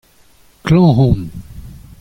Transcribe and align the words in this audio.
Klañv 0.65 0.99
on. 1.09 1.19